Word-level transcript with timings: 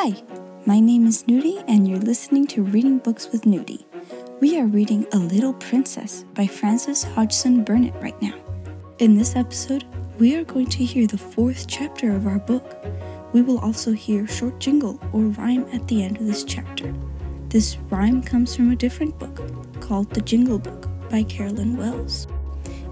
Hi, 0.00 0.14
my 0.64 0.78
name 0.78 1.08
is 1.08 1.24
Nudie, 1.24 1.64
and 1.66 1.88
you're 1.88 1.98
listening 1.98 2.46
to 2.48 2.62
Reading 2.62 2.98
Books 2.98 3.32
with 3.32 3.42
Nudie. 3.42 3.84
We 4.40 4.56
are 4.56 4.66
reading 4.66 5.04
A 5.12 5.18
Little 5.18 5.54
Princess 5.54 6.24
by 6.34 6.46
Frances 6.46 7.02
Hodgson 7.02 7.64
Burnett 7.64 8.00
right 8.00 8.22
now. 8.22 8.34
In 9.00 9.16
this 9.16 9.34
episode, 9.34 9.84
we 10.20 10.36
are 10.36 10.44
going 10.44 10.66
to 10.66 10.84
hear 10.84 11.08
the 11.08 11.18
fourth 11.18 11.66
chapter 11.66 12.14
of 12.14 12.28
our 12.28 12.38
book. 12.38 12.76
We 13.32 13.42
will 13.42 13.58
also 13.58 13.90
hear 13.90 14.28
short 14.28 14.60
jingle 14.60 15.00
or 15.12 15.22
rhyme 15.22 15.66
at 15.72 15.88
the 15.88 16.04
end 16.04 16.18
of 16.18 16.26
this 16.26 16.44
chapter. 16.44 16.94
This 17.48 17.76
rhyme 17.90 18.22
comes 18.22 18.54
from 18.54 18.70
a 18.70 18.76
different 18.76 19.18
book 19.18 19.42
called 19.80 20.10
The 20.10 20.20
Jingle 20.20 20.60
Book 20.60 20.86
by 21.10 21.24
Carolyn 21.24 21.76
Wells. 21.76 22.28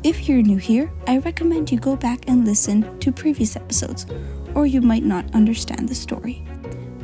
If 0.03 0.29
you're 0.29 0.43
new 0.43 0.59
here, 0.59 0.91
I 1.07 1.19
recommend 1.19 1.71
you 1.71 1.79
go 1.79 1.95
back 1.95 2.29
and 2.29 2.45
listen 2.45 2.99
to 2.99 3.13
previous 3.13 3.55
episodes, 3.55 4.07
or 4.57 4.67
you 4.67 4.81
might 4.81 5.05
not 5.05 5.33
understand 5.37 5.89
the 5.89 5.95
story. 5.95 6.43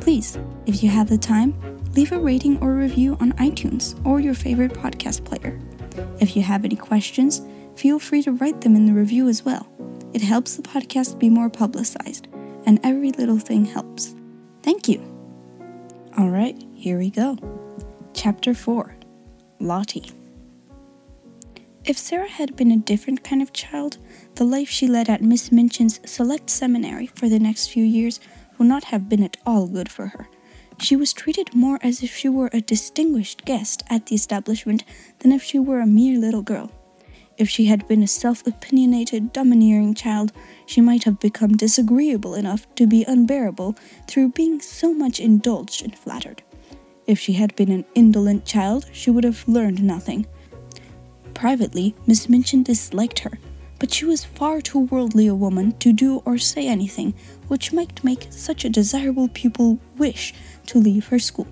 Please, 0.03 0.37
if 0.65 0.83
you 0.83 0.89
have 0.89 1.07
the 1.07 1.17
time, 1.17 1.53
leave 1.95 2.11
a 2.11 2.19
rating 2.19 2.59
or 2.59 2.73
review 2.73 3.15
on 3.21 3.31
iTunes 3.33 3.95
or 4.05 4.19
your 4.19 4.33
favorite 4.33 4.73
podcast 4.73 5.23
player. 5.23 5.57
If 6.19 6.35
you 6.35 6.41
have 6.41 6.65
any 6.65 6.75
questions, 6.75 7.41
feel 7.77 7.99
free 7.99 8.21
to 8.23 8.33
write 8.33 8.59
them 8.59 8.75
in 8.75 8.85
the 8.85 8.91
review 8.91 9.29
as 9.29 9.45
well. 9.45 9.65
It 10.11 10.21
helps 10.21 10.57
the 10.57 10.61
podcast 10.61 11.19
be 11.19 11.29
more 11.29 11.49
publicized, 11.49 12.27
and 12.65 12.81
every 12.83 13.11
little 13.11 13.39
thing 13.39 13.63
helps. 13.63 14.13
Thank 14.61 14.89
you. 14.89 15.01
All 16.17 16.27
right, 16.27 16.61
here 16.75 16.97
we 16.97 17.09
go. 17.09 17.37
Chapter 18.13 18.53
4 18.53 18.97
Lottie. 19.61 20.11
If 21.85 21.97
Sarah 21.97 22.29
had 22.29 22.57
been 22.57 22.71
a 22.71 22.77
different 22.77 23.23
kind 23.23 23.41
of 23.41 23.53
child, 23.53 23.99
the 24.35 24.43
life 24.43 24.67
she 24.67 24.85
led 24.85 25.09
at 25.09 25.21
Miss 25.21 25.49
Minchin's 25.49 26.01
select 26.05 26.49
seminary 26.49 27.07
for 27.07 27.29
the 27.29 27.39
next 27.39 27.67
few 27.67 27.85
years 27.85 28.19
would 28.63 28.69
not 28.69 28.85
have 28.85 29.09
been 29.09 29.21
at 29.21 29.35
all 29.45 29.67
good 29.67 29.91
for 29.91 30.07
her. 30.07 30.29
She 30.79 30.95
was 30.95 31.11
treated 31.11 31.53
more 31.53 31.79
as 31.81 32.01
if 32.01 32.15
she 32.15 32.29
were 32.29 32.49
a 32.53 32.61
distinguished 32.61 33.43
guest 33.43 33.83
at 33.89 34.05
the 34.05 34.15
establishment 34.15 34.85
than 35.19 35.33
if 35.33 35.43
she 35.43 35.59
were 35.59 35.81
a 35.81 35.85
mere 35.85 36.17
little 36.17 36.41
girl. 36.41 36.71
If 37.37 37.49
she 37.49 37.65
had 37.65 37.85
been 37.89 38.01
a 38.01 38.07
self 38.07 38.47
opinionated, 38.47 39.33
domineering 39.33 39.95
child, 39.95 40.31
she 40.65 40.79
might 40.79 41.03
have 41.03 41.19
become 41.19 41.57
disagreeable 41.57 42.35
enough 42.35 42.65
to 42.75 42.87
be 42.87 43.03
unbearable 43.03 43.75
through 44.07 44.29
being 44.29 44.61
so 44.61 44.93
much 44.93 45.19
indulged 45.19 45.83
and 45.83 45.93
flattered. 45.93 46.41
If 47.05 47.19
she 47.19 47.33
had 47.33 47.53
been 47.57 47.69
an 47.69 47.83
indolent 47.95 48.45
child, 48.45 48.85
she 48.93 49.11
would 49.11 49.25
have 49.25 49.45
learned 49.45 49.83
nothing. 49.83 50.25
Privately, 51.33 51.95
Miss 52.07 52.29
Minchin 52.29 52.63
disliked 52.63 53.19
her, 53.19 53.39
but 53.77 53.91
she 53.93 54.05
was 54.05 54.23
far 54.23 54.61
too 54.61 54.79
worldly 54.79 55.27
a 55.27 55.35
woman 55.35 55.73
to 55.79 55.91
do 55.91 56.21
or 56.23 56.37
say 56.37 56.65
anything 56.69 57.13
which 57.53 57.71
might 57.71 58.03
make 58.03 58.25
such 58.31 58.65
a 58.65 58.69
desirable 58.69 59.27
pupil 59.27 59.77
wish 59.95 60.33
to 60.65 60.79
leave 60.79 61.09
her 61.09 61.19
school. 61.19 61.45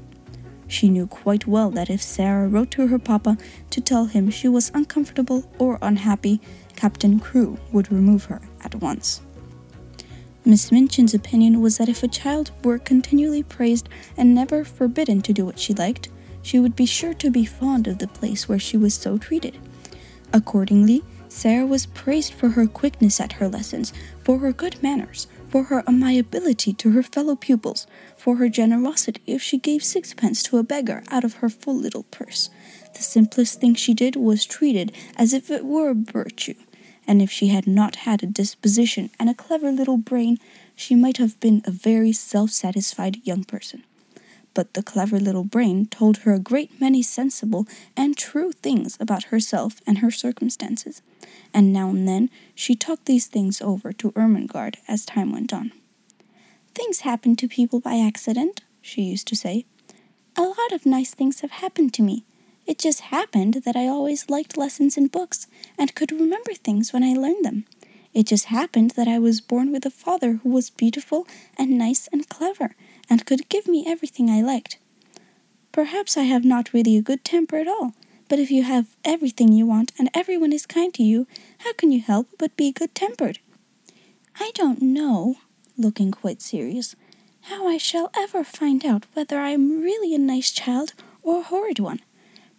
She 0.68 0.90
knew 0.90 1.06
quite 1.06 1.46
well 1.46 1.70
that 1.70 1.92
if 1.92 2.02
Sarah 2.02 2.48
wrote 2.48 2.72
to 2.72 2.88
her 2.88 2.98
papa 2.98 3.38
to 3.70 3.80
tell 3.80 4.06
him 4.06 4.32
she 4.32 4.48
was 4.48 4.72
uncomfortable 4.74 5.48
or 5.60 5.78
unhappy, 5.80 6.42
Captain 6.76 7.20
Crewe 7.20 7.60
would 7.72 7.92
remove 7.92 8.26
her 8.26 8.42
at 8.64 8.74
once. 8.74 9.22
Miss 10.44 10.72
Minchin's 10.72 11.14
opinion 11.14 11.62
was 11.62 11.78
that 11.78 11.88
if 11.88 12.02
a 12.02 12.08
child 12.08 12.50
were 12.64 12.80
continually 12.80 13.44
praised 13.44 13.88
and 14.18 14.34
never 14.34 14.64
forbidden 14.64 15.22
to 15.22 15.34
do 15.34 15.46
what 15.46 15.60
she 15.60 15.72
liked, 15.76 16.10
she 16.42 16.60
would 16.60 16.76
be 16.76 16.88
sure 16.88 17.14
to 17.14 17.30
be 17.30 17.46
fond 17.46 17.86
of 17.86 18.00
the 18.00 18.08
place 18.08 18.50
where 18.50 18.58
she 18.58 18.76
was 18.76 18.96
so 18.96 19.20
treated. 19.20 19.56
Accordingly, 20.34 21.04
Sarah 21.28 21.68
was 21.68 21.86
praised 21.86 22.34
for 22.34 22.50
her 22.50 22.66
quickness 22.66 23.22
at 23.22 23.34
her 23.34 23.48
lessons, 23.48 23.94
for 24.24 24.40
her 24.40 24.52
good 24.52 24.82
manners, 24.82 25.28
for 25.52 25.64
her 25.64 25.84
amiability 25.88 26.72
to 26.72 26.92
her 26.92 27.04
fellow 27.04 27.36
pupils, 27.36 27.86
for 28.16 28.38
her 28.38 28.48
generosity 28.48 29.22
if 29.28 29.42
she 29.42 29.58
gave 29.58 29.84
sixpence 29.84 30.42
to 30.42 30.58
a 30.58 30.64
beggar 30.64 31.04
out 31.12 31.26
of 31.26 31.36
her 31.36 31.50
full 31.50 31.76
little 31.76 32.04
purse. 32.04 32.50
The 32.96 33.04
simplest 33.04 33.60
thing 33.60 33.76
she 33.76 33.94
did 33.94 34.16
was 34.16 34.46
treated 34.46 34.94
as 35.18 35.34
if 35.34 35.52
it 35.52 35.66
were 35.66 35.90
a 35.90 35.96
virtue, 35.96 36.56
and 37.06 37.22
if 37.22 37.30
she 37.30 37.48
had 37.48 37.68
not 37.68 37.98
had 37.98 38.24
a 38.24 38.28
disposition 38.28 39.12
and 39.20 39.30
a 39.30 39.34
clever 39.34 39.72
little 39.72 39.98
brain, 39.98 40.38
she 40.74 40.96
might 40.96 41.18
have 41.18 41.38
been 41.42 41.62
a 41.66 41.72
very 41.72 42.14
self 42.14 42.52
satisfied 42.52 43.18
young 43.26 43.44
person 43.44 43.84
but 44.54 44.74
the 44.74 44.84
clever 44.84 45.20
little 45.20 45.44
brain 45.44 45.86
told 45.86 46.18
her 46.18 46.34
a 46.34 46.40
great 46.40 46.80
many 46.80 47.02
sensible 47.02 47.68
and 47.96 48.18
true 48.18 48.52
things 48.52 48.98
about 49.00 49.26
herself 49.26 49.82
and 49.88 50.00
her 50.00 50.12
circumstances, 50.12 51.02
and 51.54 51.72
now 51.72 51.90
and 51.90 52.08
then 52.08 52.30
she 52.56 52.76
talked 52.76 53.06
these 53.06 53.28
things 53.28 53.62
over 53.62 53.94
to 53.94 54.12
Ermengarde 54.12 54.78
as 54.88 55.06
time 55.06 55.32
went 55.32 55.54
on. 55.54 55.72
Things 56.74 57.02
happen 57.02 57.36
to 57.38 57.48
people 57.48 57.80
by 57.80 57.98
accident, 57.98 58.62
she 58.82 59.04
used 59.04 59.28
to 59.28 59.36
say. 59.36 59.66
A 60.36 60.44
lot 60.44 60.72
of 60.72 60.86
nice 60.86 61.14
things 61.14 61.42
have 61.42 61.52
happened 61.52 61.94
to 61.96 62.02
me. 62.02 62.24
It 62.66 62.78
just 62.80 63.02
happened 63.02 63.56
that 63.66 63.76
I 63.76 63.88
always 63.88 64.30
liked 64.30 64.58
lessons 64.58 64.96
and 64.96 65.12
books 65.12 65.48
and 65.78 65.96
could 65.96 66.12
remember 66.12 66.54
things 66.54 66.94
when 66.94 67.04
I 67.04 67.14
learned 67.14 67.44
them. 67.44 67.66
It 68.14 68.28
just 68.28 68.46
happened 68.46 68.92
that 68.92 69.08
I 69.08 69.20
was 69.20 69.42
born 69.42 69.72
with 69.72 69.86
a 69.86 69.90
father 69.90 70.40
who 70.44 70.50
was 70.50 70.70
beautiful 70.70 71.28
and 71.58 71.78
nice 71.78 72.08
and 72.12 72.28
clever 72.28 72.76
and 73.10 73.26
could 73.26 73.50
give 73.50 73.68
me 73.68 73.86
everything 73.88 74.30
I 74.30 74.42
liked. 74.42 74.78
Perhaps 75.72 76.18
I 76.18 76.24
have 76.24 76.44
not 76.44 76.74
really 76.74 76.98
a 76.98 77.02
good 77.02 77.24
temper 77.24 77.58
at 77.58 77.68
all, 77.68 77.94
but 78.28 78.40
if 78.40 78.52
you 78.52 78.64
have 78.64 78.96
everything 79.06 79.52
you 79.52 79.66
want 79.66 79.92
and 79.98 80.10
everyone 80.14 80.54
is 80.54 80.66
kind 80.66 80.94
to 80.94 81.04
you, 81.04 81.28
how 81.60 81.74
can 81.74 81.92
you 81.92 82.02
help 82.02 82.28
but 82.38 82.56
be 82.58 82.72
good 82.72 82.94
tempered? 82.94 83.40
I 84.40 84.52
don't 84.54 84.82
know, 84.82 85.36
looking 85.78 86.12
quite 86.12 86.42
serious, 86.42 86.96
how 87.42 87.68
I 87.68 87.78
shall 87.78 88.12
ever 88.16 88.44
find 88.44 88.86
out 88.86 89.06
whether 89.14 89.40
I 89.40 89.50
am 89.50 89.82
really 89.82 90.14
a 90.14 90.18
nice 90.18 90.52
child 90.52 90.94
or 91.24 91.40
a 91.40 91.44
horrid 91.44 91.80
one. 91.80 92.02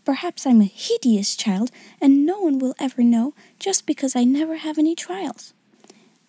Perhaps 0.04 0.46
I'm 0.46 0.60
a 0.60 0.64
hideous 0.64 1.36
child, 1.36 1.70
and 2.00 2.26
no 2.26 2.40
one 2.40 2.58
will 2.58 2.74
ever 2.78 3.02
know 3.02 3.34
just 3.60 3.86
because 3.86 4.16
I 4.16 4.24
never 4.24 4.56
have 4.56 4.78
any 4.78 4.96
trials. 4.96 5.54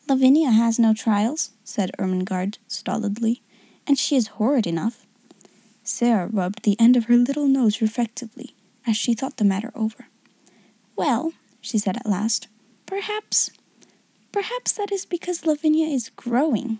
Lavinia 0.07 0.51
has 0.51 0.77
no 0.77 0.93
trials, 0.93 1.51
said 1.63 1.91
Ermengarde 1.97 2.59
stolidly 2.67 3.41
and 3.87 3.97
she 3.97 4.15
is 4.15 4.27
horrid 4.27 4.67
enough. 4.67 5.05
Sarah 5.83 6.27
rubbed 6.27 6.63
the 6.63 6.79
end 6.79 6.95
of 6.95 7.05
her 7.05 7.17
little 7.17 7.47
nose 7.47 7.81
reflectively 7.81 8.55
as 8.85 8.97
she 8.97 9.13
thought 9.13 9.37
the 9.37 9.43
matter 9.43 9.71
over. 9.75 10.07
Well, 10.95 11.33
she 11.61 11.77
said 11.77 11.97
at 11.97 12.05
last, 12.05 12.47
perhaps, 12.85 13.51
perhaps 14.31 14.73
that 14.73 14.91
is 14.91 15.05
because 15.05 15.45
Lavinia 15.45 15.87
is 15.87 16.09
growing. 16.09 16.79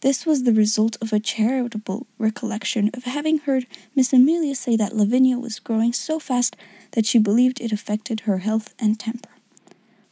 This 0.00 0.26
was 0.26 0.42
the 0.42 0.52
result 0.52 0.98
of 1.00 1.12
a 1.12 1.18
charitable 1.20 2.06
recollection 2.18 2.90
of 2.92 3.04
having 3.04 3.38
heard 3.38 3.66
Miss 3.96 4.12
Amelia 4.12 4.54
say 4.54 4.76
that 4.76 4.94
Lavinia 4.94 5.38
was 5.38 5.58
growing 5.58 5.94
so 5.94 6.18
fast 6.18 6.56
that 6.90 7.06
she 7.06 7.18
believed 7.18 7.60
it 7.60 7.72
affected 7.72 8.20
her 8.20 8.38
health 8.38 8.74
and 8.78 9.00
temper. 9.00 9.30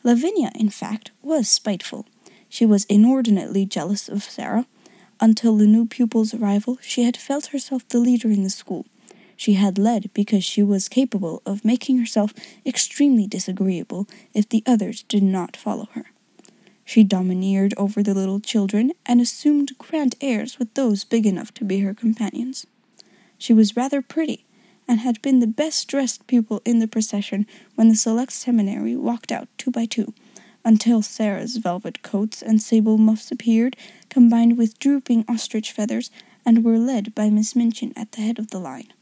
Lavinia, 0.02 0.50
in 0.54 0.70
fact, 0.70 1.10
was 1.20 1.48
spiteful. 1.48 2.06
She 2.48 2.64
was 2.64 2.86
inordinately 2.86 3.66
jealous 3.66 4.08
of 4.08 4.24
Sarah, 4.24 4.66
until 5.22 5.56
the 5.56 5.69
new 5.69 5.87
pupil's 5.87 6.34
arrival, 6.34 6.78
she 6.83 7.05
had 7.05 7.16
felt 7.16 7.47
herself 7.47 7.88
the 7.88 8.00
leader 8.00 8.28
in 8.28 8.43
the 8.43 8.50
school. 8.50 8.84
She 9.37 9.55
had 9.55 9.78
led 9.78 10.12
because 10.12 10.44
she 10.44 10.65
was 10.65 10.88
capable 10.88 11.43
of 11.47 11.65
making 11.65 11.99
herself 11.99 12.34
extremely 12.66 13.28
disagreeable 13.28 14.09
if 14.34 14.49
the 14.49 14.65
others 14.66 15.05
did 15.05 15.22
not 15.22 15.56
follow 15.56 15.88
her. 15.93 16.06
She 16.84 17.05
domineered 17.05 17.72
over 17.77 18.03
the 18.03 18.15
little 18.15 18.41
children 18.41 18.93
and 19.06 19.21
assumed 19.21 19.78
grand 19.78 20.16
airs 20.21 20.59
with 20.59 20.75
those 20.75 21.05
big 21.05 21.25
enough 21.25 21.55
to 21.55 21.65
be 21.65 21.78
her 21.78 21.94
companions. 21.94 22.66
She 23.38 23.53
was 23.53 23.77
rather 23.77 24.03
pretty, 24.03 24.44
and 24.88 25.00
had 25.00 25.22
been 25.22 25.38
the 25.38 25.47
best 25.47 25.87
dressed 25.87 26.27
pupil 26.27 26.61
in 26.65 26.81
the 26.81 26.88
procession 26.88 27.47
when 27.77 27.88
the 27.88 27.94
select 27.94 28.32
seminary 28.32 28.97
walked 28.97 29.31
out 29.31 29.49
two 29.56 29.71
by 29.71 29.87
two, 29.87 30.12
until 30.65 31.03
Sarah's 31.03 31.56
velvet 31.56 32.03
coats 32.03 32.43
and 32.43 32.62
sable 32.62 32.99
muffs 32.99 33.31
appeared, 33.31 33.77
combined 34.09 34.56
with 34.56 34.79
drooping 34.79 35.25
ostrich 35.29 35.73
feathers, 35.73 36.11
and 36.44 36.64
were 36.64 36.79
led 36.79 37.14
by 37.14 37.31
Miss 37.31 37.55
Minchin 37.55 37.93
at 37.97 38.12
the 38.12 38.20
head 38.20 38.38
of 38.38 38.49
the 38.50 38.59
line. 38.59 38.93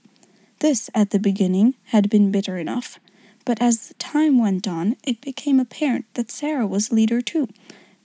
This, 0.61 0.91
at 0.95 1.11
the 1.11 1.19
beginning, 1.19 1.75
had 1.85 2.11
been 2.11 2.31
bitter 2.31 2.59
enough, 2.59 2.99
but 3.45 3.61
as 3.63 3.89
the 3.89 3.95
time 3.95 4.39
went 4.39 4.69
on, 4.69 4.97
it 5.05 5.21
became 5.21 5.59
apparent 5.59 6.05
that 6.15 6.31
Sarah 6.31 6.67
was 6.67 6.93
leader 6.93 7.21
too, 7.23 7.49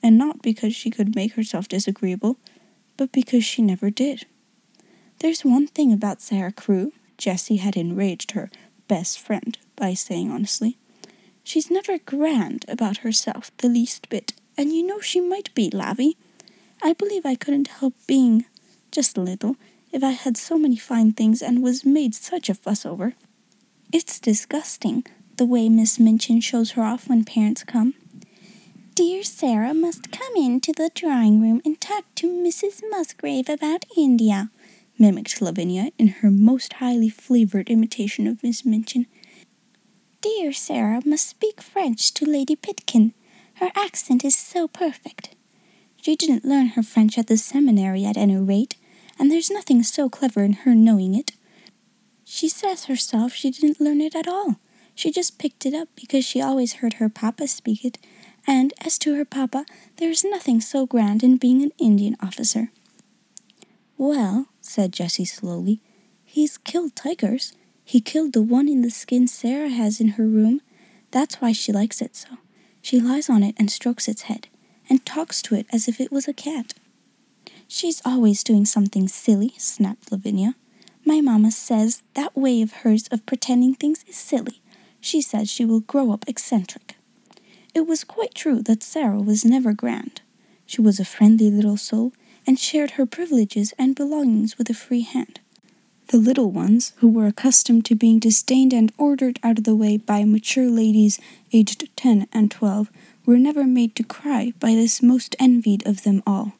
and 0.02 0.18
not 0.18 0.42
because 0.42 0.74
she 0.76 0.90
could 0.90 1.16
make 1.16 1.34
herself 1.34 1.68
disagreeable, 1.68 2.38
but 2.98 3.12
because 3.12 3.44
she 3.44 3.62
never 3.62 3.90
did. 3.90 4.26
There's 5.20 5.44
one 5.44 5.68
thing 5.68 5.92
about 5.92 6.22
Sarah 6.22 6.52
Crewe, 6.52 6.94
Jessie 7.18 7.58
had 7.58 7.76
enraged 7.76 8.32
her 8.32 8.50
best 8.88 9.20
friend 9.20 9.58
by 9.76 9.94
saying 9.94 10.32
honestly. 10.32 10.78
She's 11.46 11.70
never 11.70 12.00
grand 12.00 12.66
about 12.68 12.98
herself 12.98 13.52
the 13.58 13.70
least 13.70 14.10
bit, 14.10 14.34
and 14.58 14.74
you 14.74 14.86
know 14.86 15.00
she 15.00 15.22
might 15.22 15.54
be, 15.54 15.70
Lavvy. 15.70 16.16
I 16.82 16.94
believe 16.94 17.24
I 17.24 17.36
couldn't 17.36 17.68
help 17.68 17.94
being, 18.08 18.46
just 18.92 19.16
a 19.16 19.22
little, 19.22 19.56
if 19.92 20.04
I 20.04 20.10
had 20.10 20.38
so 20.38 20.58
many 20.58 20.76
fine 20.76 21.12
things 21.12 21.44
and 21.44 21.62
was 21.62 21.86
made 21.86 22.16
such 22.16 22.50
a 22.50 22.56
fuss 22.56 22.84
over. 22.84 23.14
It's 23.94 24.20
disgusting, 24.20 25.06
the 25.38 25.46
way 25.46 25.70
Miss 25.70 26.00
Minchin 26.00 26.42
shows 26.42 26.72
her 26.72 26.82
off 26.82 27.08
when 27.08 27.24
parents 27.24 27.64
come. 27.64 27.94
Dear 28.96 29.22
Sarah 29.22 29.76
must 29.76 30.12
come 30.12 30.36
into 30.36 30.74
the 30.76 30.90
drawing 30.96 31.40
room 31.40 31.62
and 31.64 31.80
talk 31.80 32.06
to 32.16 32.28
Mrs. 32.28 32.82
Musgrave 32.90 33.50
about 33.50 33.86
India, 33.96 34.50
mimicked 34.98 35.44
Lavinia 35.44 35.92
in 36.00 36.08
her 36.08 36.32
most 36.32 36.74
highly 36.74 37.10
flavored 37.10 37.70
imitation 37.70 38.26
of 38.26 38.42
Miss 38.42 38.66
Minchin. 38.66 39.06
Dear 40.26 40.54
Sarah 40.54 41.02
must 41.06 41.30
speak 41.30 41.62
French 41.62 42.12
to 42.16 42.26
Lady 42.26 42.56
Pitkin. 42.56 43.14
Her 43.58 43.70
accent 43.76 44.26
is 44.26 44.36
so 44.36 44.68
perfect. 44.68 45.36
She 46.02 46.16
didn't 46.16 46.44
learn 46.44 46.70
her 46.70 46.82
French 46.82 47.20
at 47.20 47.28
the 47.28 47.38
seminary 47.38 48.06
at 48.06 48.18
any 48.18 48.36
rate, 48.36 48.76
and 49.20 49.30
there's 49.30 49.52
nothing 49.52 49.84
so 49.84 50.10
clever 50.10 50.44
in 50.44 50.54
her 50.54 50.74
knowing 50.74 51.14
it. 51.14 51.34
She 52.24 52.50
says 52.50 52.86
herself 52.86 53.34
she 53.34 53.52
didn't 53.52 53.80
learn 53.80 54.02
it 54.02 54.16
at 54.16 54.28
all. 54.28 54.56
She 54.96 55.12
just 55.12 55.38
picked 55.38 55.64
it 55.64 55.76
up 55.76 55.90
because 55.96 56.26
she 56.26 56.42
always 56.42 56.74
heard 56.82 56.94
her 56.94 57.08
papa 57.08 57.48
speak 57.48 57.86
it, 57.86 58.00
and 58.48 58.74
as 58.84 58.98
to 59.00 59.14
her 59.14 59.26
papa, 59.26 59.64
there 59.98 60.10
is 60.10 60.26
nothing 60.26 60.60
so 60.60 60.88
grand 60.88 61.22
in 61.22 61.38
being 61.38 61.62
an 61.62 61.72
Indian 61.78 62.18
officer. 62.20 62.72
Well, 63.96 64.48
said 64.60 64.92
Jessie 64.92 65.26
slowly, 65.26 65.82
he's 66.24 66.58
killed 66.58 66.96
tigers. 66.96 67.54
He 67.88 68.02
killed 68.02 68.34
the 68.34 68.42
one 68.42 68.68
in 68.68 68.82
the 68.82 68.90
skin 68.90 69.28
Sarah 69.28 69.70
has 69.70 70.02
in 70.02 70.10
her 70.10 70.26
room. 70.26 70.62
That's 71.12 71.36
why 71.36 71.52
she 71.52 71.72
likes 71.72 72.02
it 72.02 72.16
so. 72.16 72.40
She 72.82 73.00
lies 73.00 73.30
on 73.30 73.44
it 73.44 73.56
and 73.58 73.70
strokes 73.70 74.08
its 74.08 74.24
head, 74.24 74.48
and 74.90 75.06
talks 75.06 75.42
to 75.44 75.56
it 75.56 75.68
as 75.72 75.88
if 75.88 76.02
it 76.02 76.12
was 76.12 76.28
a 76.28 76.34
cat. 76.34 76.74
She's 77.68 78.02
always 78.04 78.44
doing 78.44 78.66
something 78.66 79.08
silly, 79.08 79.54
snapped 79.58 80.12
Lavinia. 80.12 80.56
My 81.06 81.22
mamma 81.22 81.52
says 81.52 82.02
that 82.16 82.36
way 82.36 82.62
of 82.64 82.82
hers 82.84 83.08
of 83.10 83.26
pretending 83.28 83.76
things 83.76 84.04
is 84.08 84.16
silly. 84.16 84.62
She 85.00 85.22
says 85.22 85.50
she 85.50 85.66
will 85.66 85.82
grow 85.82 86.12
up 86.12 86.26
eccentric. 86.28 86.96
It 87.76 87.86
was 87.86 88.04
quite 88.04 88.34
true 88.34 88.62
that 88.64 88.82
Sarah 88.82 89.22
was 89.22 89.46
never 89.46 89.74
grand. 89.74 90.22
She 90.66 90.82
was 90.82 91.00
a 91.00 91.06
friendly 91.06 91.52
little 91.52 91.78
soul 91.78 92.14
and 92.48 92.60
shared 92.60 92.92
her 92.92 93.06
privileges 93.06 93.74
and 93.78 93.96
belongings 93.96 94.58
with 94.58 94.70
a 94.70 94.74
free 94.74 95.02
hand. 95.02 95.40
The 96.10 96.18
little 96.18 96.52
ones, 96.52 96.94
who 96.98 97.08
were 97.08 97.26
accustomed 97.26 97.84
to 97.86 97.96
being 97.96 98.20
disdained 98.20 98.74
and 98.74 98.92
ordered 98.96 99.40
out 99.42 99.58
of 99.58 99.64
the 99.64 99.76
way 99.76 99.98
by 99.98 100.24
mature 100.24 100.70
ladies 100.70 101.20
aged 101.52 101.90
ten 101.96 102.28
and 102.32 102.52
twelve, 102.52 102.92
were 103.26 103.40
never 103.40 103.64
made 103.64 103.96
to 103.96 104.04
cry 104.04 104.54
by 104.60 104.76
this 104.76 105.02
most 105.02 105.36
envied 105.40 105.86
of 105.88 106.04
them 106.04 106.22
all. 106.28 106.54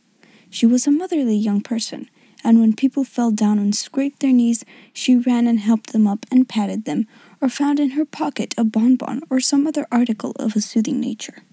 She 0.50 0.66
was 0.66 0.88
a 0.88 0.92
motherly 0.92 1.36
young 1.36 1.62
person, 1.62 2.10
and 2.44 2.60
when 2.60 2.76
people 2.76 3.04
fell 3.04 3.30
down 3.30 3.60
and 3.60 3.76
scraped 3.76 4.20
their 4.22 4.34
knees, 4.34 4.66
she 4.94 5.16
ran 5.16 5.46
and 5.46 5.60
helped 5.60 5.94
them 5.94 6.08
up 6.08 6.26
and 6.32 6.50
patted 6.50 6.86
them, 6.86 7.06
or 7.40 7.48
found 7.48 7.80
in 7.80 7.92
her 7.92 8.06
pocket 8.06 8.56
a 8.58 8.64
bonbon 8.64 9.22
or 9.30 9.40
some 9.40 9.68
other 9.68 9.86
article 9.92 10.32
of 10.38 10.56
a 10.56 10.62
soothing 10.62 11.00
nature. 11.00 11.44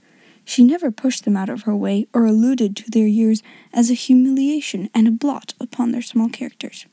She 0.47 0.65
never 0.65 0.91
pushed 0.91 1.25
them 1.27 1.37
out 1.37 1.51
of 1.51 1.63
her 1.63 1.77
way 1.77 2.07
or 2.15 2.25
alluded 2.25 2.75
to 2.77 2.91
their 2.91 3.07
years 3.07 3.43
as 3.73 3.91
a 3.91 3.95
humiliation 3.95 4.89
and 4.95 5.07
a 5.07 5.13
blot 5.13 5.53
upon 5.61 5.93
their 5.93 6.03
small 6.03 6.31
characters. 6.31 6.87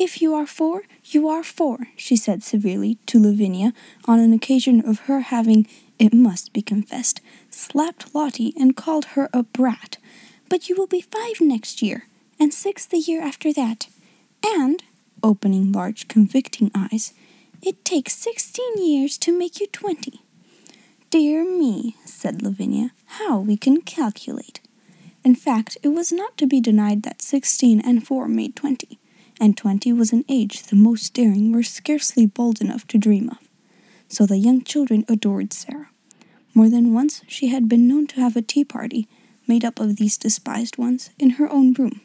If 0.00 0.22
you 0.22 0.34
are 0.34 0.46
four, 0.46 0.84
you 1.04 1.28
are 1.28 1.42
four, 1.42 1.88
she 1.94 2.16
said 2.16 2.42
severely 2.42 2.96
to 3.04 3.20
Lavinia 3.20 3.74
on 4.06 4.18
an 4.18 4.32
occasion 4.32 4.80
of 4.80 5.00
her 5.00 5.20
having, 5.20 5.66
it 5.98 6.14
must 6.14 6.54
be 6.54 6.62
confessed, 6.62 7.20
slapped 7.50 8.14
Lottie 8.14 8.54
and 8.58 8.74
called 8.74 9.04
her 9.14 9.28
a 9.34 9.42
brat. 9.42 9.98
But 10.48 10.70
you 10.70 10.74
will 10.74 10.86
be 10.86 11.02
five 11.02 11.42
next 11.42 11.82
year, 11.82 12.06
and 12.38 12.54
six 12.54 12.86
the 12.86 12.96
year 12.96 13.20
after 13.20 13.52
that. 13.52 13.88
And, 14.42 14.82
opening 15.22 15.70
large, 15.70 16.08
convicting 16.08 16.70
eyes, 16.74 17.12
it 17.60 17.84
takes 17.84 18.16
sixteen 18.16 18.82
years 18.82 19.18
to 19.18 19.38
make 19.38 19.60
you 19.60 19.66
twenty. 19.66 20.22
Dear 21.10 21.44
me, 21.44 21.96
said 22.06 22.40
Lavinia, 22.40 22.92
how 23.04 23.40
we 23.40 23.58
can 23.58 23.82
calculate. 23.82 24.60
In 25.22 25.34
fact, 25.34 25.76
it 25.82 25.88
was 25.88 26.10
not 26.10 26.38
to 26.38 26.46
be 26.46 26.58
denied 26.58 27.02
that 27.02 27.20
sixteen 27.20 27.82
and 27.82 28.06
four 28.06 28.28
made 28.28 28.56
twenty, 28.56 28.98
and 29.40 29.56
twenty 29.56 29.92
was 29.92 30.12
an 30.12 30.24
age 30.28 30.62
the 30.64 30.76
most 30.76 31.14
daring 31.14 31.50
were 31.50 31.62
scarcely 31.62 32.26
bold 32.26 32.60
enough 32.60 32.86
to 32.88 32.98
dream 32.98 33.30
of. 33.30 33.38
So 34.08 34.26
the 34.26 34.38
young 34.38 34.62
children 34.62 35.04
adored 35.08 35.52
Sarah. 35.52 35.88
More 36.54 36.68
than 36.68 36.92
once 36.92 37.22
she 37.26 37.48
had 37.48 37.68
been 37.68 37.88
known 37.88 38.06
to 38.08 38.20
have 38.20 38.36
a 38.36 38.42
tea 38.42 38.64
party, 38.64 39.08
made 39.46 39.64
up 39.64 39.80
of 39.80 39.96
these 39.96 40.18
despised 40.18 40.78
ones, 40.78 41.10
in 41.18 41.30
her 41.30 41.50
own 41.50 41.72
room, 41.72 42.00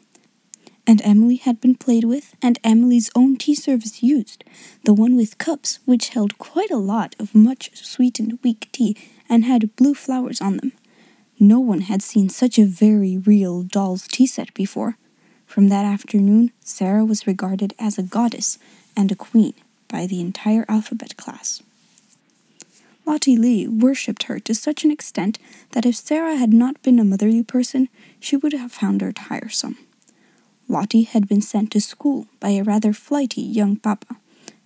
and 0.86 1.02
Emily 1.04 1.36
had 1.36 1.60
been 1.60 1.74
played 1.74 2.04
with, 2.04 2.34
and 2.40 2.58
Emily's 2.62 3.10
own 3.14 3.36
tea 3.36 3.54
service 3.54 4.02
used, 4.02 4.44
the 4.84 4.94
one 4.94 5.16
with 5.16 5.38
cups 5.38 5.80
which 5.84 6.10
held 6.10 6.38
quite 6.38 6.70
a 6.70 6.76
lot 6.76 7.16
of 7.18 7.34
much 7.34 7.76
sweetened 7.76 8.38
weak 8.42 8.68
tea 8.72 8.96
and 9.28 9.44
had 9.44 9.74
blue 9.76 9.94
flowers 9.94 10.40
on 10.40 10.58
them. 10.58 10.72
No 11.38 11.60
one 11.60 11.82
had 11.82 12.02
seen 12.02 12.28
such 12.28 12.58
a 12.58 12.64
very 12.64 13.18
real 13.18 13.62
doll's 13.62 14.06
tea 14.06 14.26
set 14.26 14.54
before. 14.54 14.96
From 15.46 15.68
that 15.68 15.86
afternoon, 15.86 16.52
Sarah 16.60 17.04
was 17.04 17.26
regarded 17.26 17.72
as 17.78 17.96
a 17.96 18.02
goddess 18.02 18.58
and 18.96 19.10
a 19.10 19.16
queen 19.16 19.54
by 19.88 20.06
the 20.06 20.20
entire 20.20 20.66
alphabet 20.68 21.16
class. 21.16 21.62
Lottie 23.06 23.36
Lee 23.36 23.68
worshipped 23.68 24.24
her 24.24 24.40
to 24.40 24.54
such 24.54 24.84
an 24.84 24.90
extent 24.90 25.38
that 25.70 25.86
if 25.86 25.94
Sarah 25.94 26.36
had 26.36 26.52
not 26.52 26.82
been 26.82 26.98
a 26.98 27.04
motherly 27.04 27.44
person, 27.44 27.88
she 28.18 28.36
would 28.36 28.52
have 28.52 28.72
found 28.72 29.00
her 29.00 29.12
tiresome. 29.12 29.78
Lottie 30.68 31.04
had 31.04 31.28
been 31.28 31.40
sent 31.40 31.70
to 31.70 31.80
school 31.80 32.26
by 32.40 32.50
a 32.50 32.64
rather 32.64 32.92
flighty 32.92 33.40
young 33.40 33.76
papa, 33.76 34.16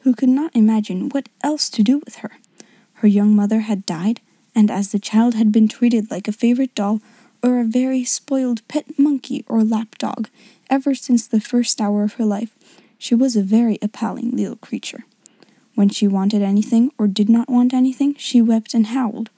who 0.01 0.15
could 0.15 0.31
not 0.31 0.57
imagine 0.57 1.11
what 1.11 1.29
else 1.45 1.69
to 1.69 1.83
do 1.83 1.99
with 1.99 2.17
her. 2.17 2.39
Her 2.95 3.09
young 3.09 3.37
mother 3.37 3.61
had 3.61 3.85
died, 3.85 4.21
and 4.55 4.71
as 4.71 4.91
the 4.91 4.99
child 4.99 5.35
had 5.35 5.53
been 5.53 5.69
treated 5.69 6.11
like 6.11 6.27
a 6.27 6.33
favorite 6.33 6.75
doll 6.75 7.03
or 7.43 7.61
a 7.61 7.65
very 7.65 8.05
spoiled 8.05 8.67
pet 8.69 8.99
monkey 8.99 9.45
or 9.47 9.63
lap 9.63 9.97
dog 9.99 10.29
ever 10.71 10.95
since 10.95 11.27
the 11.27 11.41
first 11.41 11.81
hour 11.81 12.05
of 12.05 12.15
her 12.15 12.25
life, 12.25 12.55
she 12.97 13.15
was 13.15 13.37
a 13.37 13.43
very 13.43 13.79
appalling 13.83 14.31
little 14.31 14.57
creature. 14.57 15.05
When 15.75 15.89
she 15.89 16.07
wanted 16.07 16.43
anything 16.43 16.93
or 16.97 17.09
did 17.09 17.29
not 17.29 17.51
want 17.51 17.75
anything, 17.75 18.15
she 18.15 18.41
wept 18.41 18.73
and 18.73 18.87
howled, 18.87 19.31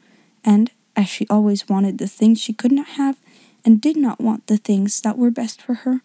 and, 0.44 0.70
as 0.94 1.08
she 1.08 1.26
always 1.28 1.68
wanted 1.68 1.98
the 1.98 2.06
things 2.06 2.40
she 2.40 2.52
could 2.52 2.72
not 2.72 2.88
have 2.88 3.18
and 3.64 3.80
did 3.80 3.96
not 3.96 4.20
want 4.20 4.46
the 4.46 4.56
things 4.56 5.00
that 5.00 5.16
were 5.16 5.30
best 5.30 5.62
for 5.62 5.74
her, 5.74 6.02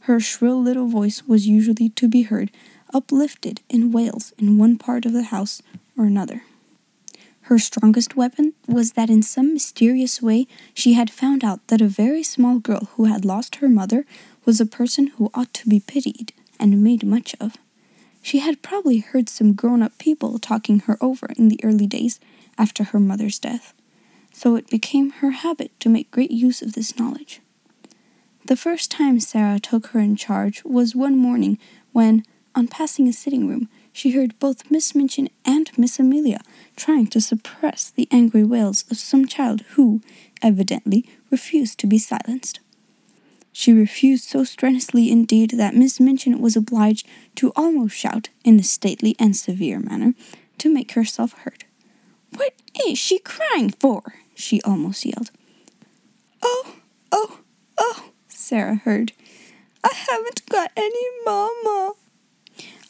her 0.00 0.18
shrill 0.18 0.60
little 0.60 0.86
voice 0.86 1.24
was 1.24 1.46
usually 1.46 1.90
to 1.90 2.08
be 2.08 2.22
heard 2.22 2.50
uplifted 2.94 3.60
in 3.68 3.92
wails 3.92 4.32
in 4.38 4.58
one 4.58 4.78
part 4.78 5.04
of 5.04 5.12
the 5.12 5.24
house 5.24 5.62
or 5.96 6.04
another. 6.06 6.42
Her 7.42 7.58
strongest 7.58 8.14
weapon 8.16 8.54
was 8.68 8.92
that 8.92 9.10
in 9.10 9.22
some 9.22 9.52
mysterious 9.52 10.22
way 10.22 10.46
she 10.72 10.92
had 10.92 11.10
found 11.10 11.42
out 11.42 11.66
that 11.66 11.80
a 11.80 11.88
very 11.88 12.22
small 12.22 12.60
girl 12.60 12.88
who 12.94 13.06
had 13.06 13.24
lost 13.24 13.56
her 13.56 13.68
mother 13.68 14.06
was 14.44 14.60
a 14.60 14.66
person 14.66 15.08
who 15.08 15.30
ought 15.34 15.52
to 15.54 15.68
be 15.68 15.80
pitied 15.80 16.32
and 16.58 16.82
made 16.82 17.04
much 17.04 17.34
of. 17.40 17.56
She 18.22 18.40
had 18.40 18.62
probably 18.62 18.98
heard 18.98 19.28
some 19.28 19.54
grown 19.54 19.82
up 19.82 19.96
people 19.98 20.38
talking 20.38 20.80
her 20.80 20.98
over 21.00 21.26
in 21.36 21.48
the 21.48 21.60
early 21.64 21.86
days 21.86 22.20
after 22.58 22.84
her 22.84 23.00
mother's 23.00 23.38
death, 23.38 23.72
so 24.32 24.56
it 24.56 24.68
became 24.68 25.10
her 25.10 25.30
habit 25.30 25.78
to 25.80 25.88
make 25.88 26.10
great 26.10 26.30
use 26.30 26.62
of 26.62 26.74
this 26.74 26.98
knowledge. 26.98 27.40
The 28.44 28.56
first 28.56 28.90
time 28.90 29.20
Sarah 29.20 29.60
took 29.60 29.88
her 29.88 30.00
in 30.00 30.16
charge 30.16 30.64
was 30.64 30.94
one 30.94 31.16
morning 31.16 31.58
when, 31.92 32.24
on 32.54 32.68
passing 32.68 33.08
a 33.08 33.12
sitting 33.12 33.48
room, 33.48 33.68
she 33.92 34.12
heard 34.12 34.38
both 34.38 34.70
Miss 34.70 34.94
Minchin 34.94 35.28
and 35.44 35.70
Miss 35.78 35.98
Amelia 35.98 36.40
trying 36.76 37.06
to 37.08 37.20
suppress 37.20 37.90
the 37.90 38.08
angry 38.10 38.44
wails 38.44 38.84
of 38.90 38.98
some 38.98 39.26
child 39.26 39.62
who, 39.72 40.00
evidently, 40.42 41.06
refused 41.30 41.78
to 41.78 41.86
be 41.86 41.98
silenced. 41.98 42.60
She 43.52 43.72
refused 43.72 44.24
so 44.24 44.44
strenuously 44.44 45.10
indeed 45.10 45.50
that 45.52 45.74
Miss 45.74 45.98
Minchin 45.98 46.40
was 46.40 46.56
obliged 46.56 47.06
to 47.36 47.52
almost 47.56 47.96
shout, 47.96 48.28
in 48.44 48.58
a 48.58 48.62
stately 48.62 49.16
and 49.18 49.36
severe 49.36 49.80
manner, 49.80 50.14
to 50.58 50.72
make 50.72 50.92
herself 50.92 51.32
heard. 51.32 51.64
What 52.34 52.54
is 52.86 52.98
she 52.98 53.18
crying 53.18 53.70
for? 53.70 54.02
she 54.34 54.62
almost 54.62 55.04
yelled. 55.04 55.30
Oh, 56.42 56.76
oh, 57.12 57.40
oh, 57.78 58.10
Sarah 58.28 58.76
heard. 58.76 59.12
I 59.84 59.92
haven't 59.94 60.48
got 60.48 60.70
any 60.76 61.06
mamma. 61.24 61.92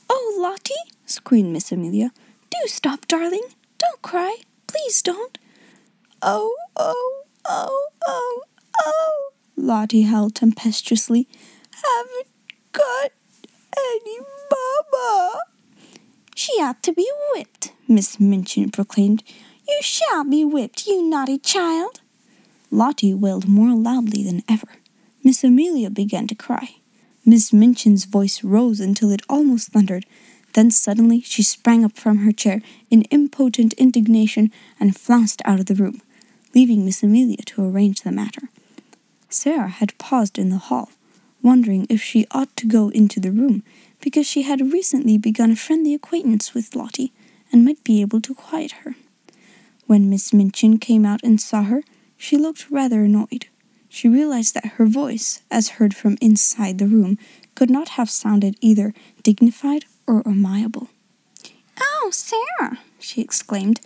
Oh, 0.08 0.38
Lottie, 0.38 0.74
screamed 1.06 1.52
Miss 1.52 1.72
Amelia. 1.72 2.12
Do 2.50 2.66
stop, 2.66 3.06
darling. 3.06 3.44
Don't 3.78 4.02
cry. 4.02 4.36
Please 4.66 5.02
don't. 5.02 5.38
Oh, 6.22 6.54
oh, 6.76 7.24
oh, 7.44 7.88
oh, 8.06 8.42
oh, 8.80 9.19
Lottie 9.60 10.02
howled 10.02 10.34
tempestuously. 10.34 11.28
Haven't 11.70 12.26
got 12.72 13.12
any 13.76 14.18
mama. 14.50 15.38
She 16.34 16.52
ought 16.54 16.82
to 16.84 16.92
be 16.92 17.08
whipped, 17.32 17.72
Miss 17.86 18.18
Minchin 18.18 18.70
proclaimed. 18.70 19.22
You 19.68 19.78
shall 19.82 20.24
be 20.24 20.44
whipped, 20.44 20.86
you 20.86 21.02
naughty 21.02 21.38
child. 21.38 22.00
Lottie 22.70 23.14
wailed 23.14 23.48
more 23.48 23.74
loudly 23.74 24.24
than 24.24 24.42
ever. 24.48 24.68
Miss 25.22 25.44
Amelia 25.44 25.90
began 25.90 26.26
to 26.28 26.34
cry. 26.34 26.76
Miss 27.26 27.52
Minchin's 27.52 28.06
voice 28.06 28.42
rose 28.42 28.80
until 28.80 29.10
it 29.10 29.22
almost 29.28 29.68
thundered. 29.68 30.06
Then 30.54 30.70
suddenly 30.70 31.20
she 31.20 31.42
sprang 31.42 31.84
up 31.84 31.96
from 31.96 32.18
her 32.18 32.32
chair 32.32 32.62
in 32.90 33.02
impotent 33.02 33.74
indignation 33.74 34.50
and 34.80 34.96
flounced 34.96 35.42
out 35.44 35.60
of 35.60 35.66
the 35.66 35.74
room, 35.74 36.00
leaving 36.54 36.84
Miss 36.84 37.02
Amelia 37.02 37.42
to 37.46 37.64
arrange 37.64 38.00
the 38.00 38.10
matter. 38.10 38.48
Sarah 39.30 39.68
had 39.68 39.96
paused 39.96 40.38
in 40.38 40.50
the 40.50 40.58
hall, 40.58 40.90
wondering 41.42 41.86
if 41.88 42.02
she 42.02 42.26
ought 42.32 42.54
to 42.56 42.66
go 42.66 42.88
into 42.88 43.20
the 43.20 43.30
room 43.30 43.62
because 44.00 44.26
she 44.26 44.42
had 44.42 44.72
recently 44.72 45.16
begun 45.16 45.52
a 45.52 45.56
friendly 45.56 45.94
acquaintance 45.94 46.52
with 46.52 46.74
Lottie 46.74 47.12
and 47.52 47.64
might 47.64 47.82
be 47.84 48.00
able 48.00 48.20
to 48.20 48.34
quiet 48.34 48.72
her. 48.82 48.96
When 49.86 50.10
Miss 50.10 50.32
Minchin 50.32 50.78
came 50.78 51.06
out 51.06 51.20
and 51.22 51.40
saw 51.40 51.62
her, 51.62 51.82
she 52.16 52.36
looked 52.36 52.70
rather 52.70 53.04
annoyed. 53.04 53.46
She 53.88 54.08
realized 54.08 54.54
that 54.54 54.74
her 54.76 54.86
voice, 54.86 55.42
as 55.50 55.70
heard 55.70 55.94
from 55.94 56.16
inside 56.20 56.78
the 56.78 56.86
room, 56.86 57.18
could 57.54 57.70
not 57.70 57.90
have 57.90 58.10
sounded 58.10 58.56
either 58.60 58.94
dignified 59.22 59.84
or 60.06 60.22
amiable. 60.26 60.88
Oh, 61.80 62.10
Sarah, 62.12 62.78
she 62.98 63.20
exclaimed, 63.20 63.80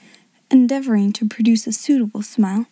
endeavoring 0.50 1.12
to 1.14 1.28
produce 1.28 1.66
a 1.66 1.72
suitable 1.72 2.22
smile. 2.22 2.66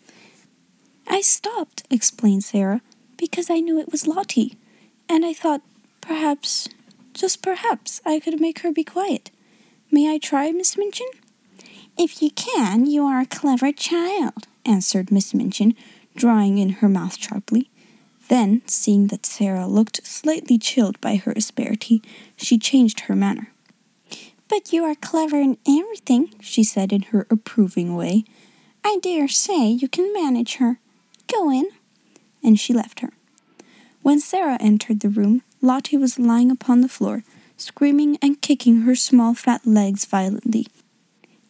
I 1.06 1.20
stopped, 1.20 1.84
explained 1.90 2.44
Sarah, 2.44 2.80
because 3.16 3.50
I 3.50 3.60
knew 3.60 3.78
it 3.78 3.92
was 3.92 4.06
Lottie, 4.06 4.56
and 5.08 5.24
I 5.24 5.32
thought 5.32 5.62
perhaps, 6.00 6.68
just 7.14 7.42
perhaps, 7.42 8.00
I 8.04 8.20
could 8.20 8.40
make 8.40 8.60
her 8.60 8.72
be 8.72 8.84
quiet. 8.84 9.30
May 9.90 10.12
I 10.12 10.18
try, 10.18 10.50
Miss 10.50 10.76
Minchin? 10.76 11.08
If 11.98 12.22
you 12.22 12.30
can, 12.30 12.86
you 12.86 13.04
are 13.04 13.20
a 13.20 13.26
clever 13.26 13.72
child, 13.72 14.46
answered 14.64 15.12
Miss 15.12 15.34
Minchin, 15.34 15.74
drawing 16.16 16.58
in 16.58 16.70
her 16.70 16.88
mouth 16.88 17.16
sharply. 17.18 17.70
Then, 18.28 18.62
seeing 18.66 19.08
that 19.08 19.26
Sarah 19.26 19.66
looked 19.66 20.06
slightly 20.06 20.56
chilled 20.56 21.00
by 21.00 21.16
her 21.16 21.32
asperity, 21.32 22.02
she 22.36 22.56
changed 22.58 23.00
her 23.00 23.16
manner. 23.16 23.52
But 24.48 24.72
you 24.72 24.84
are 24.84 24.94
clever 24.94 25.36
in 25.36 25.58
everything, 25.68 26.34
she 26.40 26.64
said 26.64 26.92
in 26.92 27.02
her 27.02 27.26
approving 27.30 27.94
way. 27.94 28.24
I 28.84 28.98
dare 29.02 29.28
say 29.28 29.68
you 29.68 29.88
can 29.88 30.12
manage 30.12 30.56
her. 30.56 30.78
Go 31.32 31.50
in. 31.50 31.66
And 32.42 32.58
she 32.58 32.72
left 32.72 33.00
her. 33.00 33.10
When 34.02 34.20
Sarah 34.20 34.58
entered 34.60 35.00
the 35.00 35.08
room, 35.08 35.42
Lottie 35.60 35.96
was 35.96 36.18
lying 36.18 36.50
upon 36.50 36.80
the 36.80 36.88
floor, 36.88 37.22
screaming 37.56 38.18
and 38.20 38.40
kicking 38.42 38.82
her 38.82 38.96
small 38.96 39.32
fat 39.34 39.64
legs 39.64 40.04
violently. 40.04 40.66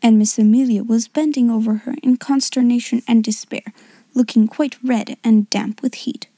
And 0.03 0.19
Miss 0.19 0.39
Amelia 0.39 0.83
was 0.83 1.09
bending 1.09 1.51
over 1.51 1.75
her 1.77 1.95
in 2.03 2.19
consternation 2.19 3.03
and 3.09 3.25
despair, 3.25 3.73
looking 4.15 4.47
quite 4.49 4.77
red 4.85 5.17
and 5.25 5.49
damp 5.49 5.81
with 5.83 5.95
heat. 5.95 6.29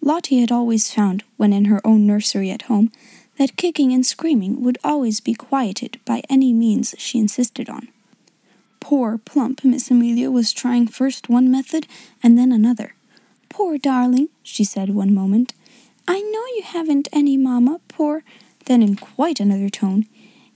Lottie 0.00 0.40
had 0.40 0.52
always 0.52 0.92
found, 0.92 1.24
when 1.36 1.52
in 1.52 1.64
her 1.64 1.80
own 1.84 2.06
nursery 2.06 2.50
at 2.50 2.62
home, 2.62 2.92
that 3.38 3.56
kicking 3.56 3.92
and 3.92 4.06
screaming 4.06 4.62
would 4.62 4.78
always 4.84 5.18
be 5.18 5.34
quieted 5.34 5.98
by 6.04 6.22
any 6.28 6.52
means 6.52 6.94
she 6.98 7.18
insisted 7.18 7.68
on. 7.68 7.88
Poor, 8.84 9.16
plump 9.16 9.64
Miss 9.64 9.90
Amelia 9.90 10.30
was 10.30 10.52
trying 10.52 10.86
first 10.86 11.30
one 11.30 11.50
method 11.50 11.86
and 12.22 12.36
then 12.36 12.52
another. 12.52 12.94
Poor 13.48 13.78
darling, 13.78 14.28
she 14.42 14.62
said 14.62 14.90
one 14.90 15.14
moment. 15.14 15.54
I 16.06 16.20
know 16.20 16.44
you 16.54 16.62
haven't 16.62 17.08
any 17.10 17.38
mamma, 17.38 17.80
poor. 17.88 18.24
Then, 18.66 18.82
in 18.82 18.96
quite 18.96 19.40
another 19.40 19.70
tone, 19.70 20.04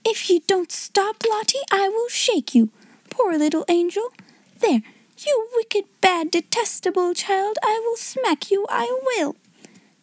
If 0.04 0.28
you 0.28 0.42
don't 0.46 0.70
stop, 0.70 1.24
Lottie, 1.26 1.64
I 1.72 1.88
will 1.88 2.10
shake 2.10 2.54
you. 2.54 2.68
Poor 3.08 3.38
little 3.38 3.64
angel. 3.66 4.12
There, 4.60 4.82
you 5.16 5.48
wicked, 5.56 5.84
bad, 6.02 6.30
detestable 6.30 7.14
child, 7.14 7.56
I 7.62 7.80
will 7.82 7.96
smack 7.96 8.50
you, 8.50 8.66
I 8.68 8.94
will. 9.06 9.36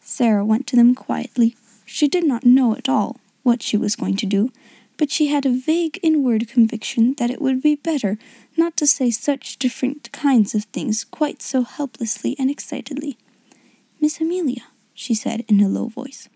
Sarah 0.00 0.44
went 0.44 0.66
to 0.66 0.76
them 0.76 0.96
quietly. 0.96 1.54
She 1.84 2.08
did 2.08 2.24
not 2.24 2.44
know 2.44 2.74
at 2.74 2.88
all 2.88 3.20
what 3.44 3.62
she 3.62 3.76
was 3.76 3.94
going 3.94 4.16
to 4.16 4.26
do, 4.26 4.50
but 4.96 5.10
she 5.10 5.28
had 5.28 5.44
a 5.44 5.50
vague 5.50 5.98
inward 6.02 6.48
conviction 6.48 7.14
that 7.18 7.30
it 7.30 7.40
would 7.40 7.62
be 7.62 7.74
better 7.74 8.18
not 8.56 8.76
to 8.76 8.86
say 8.86 9.10
such 9.10 9.58
different 9.58 10.10
kinds 10.12 10.54
of 10.54 10.64
things 10.64 11.04
quite 11.04 11.42
so 11.42 11.62
helplessly 11.62 12.36
and 12.38 12.50
excitedly. 12.50 13.18
Miss 14.00 14.20
Amelia, 14.20 14.64
she 14.94 15.14
said 15.14 15.44
in 15.48 15.60
a 15.60 15.68
low 15.68 15.88
voice, 15.88 16.28